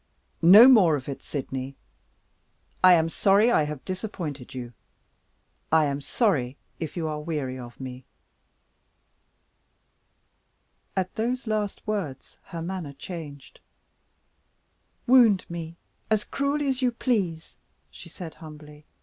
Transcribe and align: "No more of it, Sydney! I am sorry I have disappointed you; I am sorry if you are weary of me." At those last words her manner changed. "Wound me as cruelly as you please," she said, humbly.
"No 0.41 0.67
more 0.67 0.95
of 0.95 1.07
it, 1.07 1.21
Sydney! 1.21 1.75
I 2.83 2.93
am 2.93 3.07
sorry 3.07 3.51
I 3.51 3.65
have 3.65 3.85
disappointed 3.85 4.51
you; 4.51 4.73
I 5.71 5.85
am 5.85 6.01
sorry 6.01 6.57
if 6.79 6.97
you 6.97 7.07
are 7.07 7.19
weary 7.21 7.59
of 7.59 7.79
me." 7.79 8.03
At 10.97 11.13
those 11.13 11.45
last 11.45 11.85
words 11.85 12.37
her 12.45 12.63
manner 12.63 12.93
changed. 12.93 13.59
"Wound 15.05 15.45
me 15.47 15.75
as 16.09 16.23
cruelly 16.23 16.67
as 16.67 16.81
you 16.81 16.91
please," 16.91 17.55
she 17.91 18.09
said, 18.09 18.33
humbly. 18.33 18.85